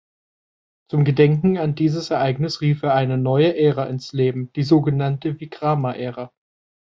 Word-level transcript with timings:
Zum 0.89 1.03
Gedenken 1.03 1.59
an 1.59 1.75
dieses 1.75 2.09
Ereignis 2.09 2.61
rief 2.61 2.81
er 2.81 2.95
eine 2.95 3.19
neue 3.19 3.55
Ära 3.55 3.83
ins 3.85 4.13
Leben, 4.13 4.51
die 4.53 4.63
so 4.63 4.81
genannte 4.81 5.39
„Vikrama-Ära“. 5.39 6.31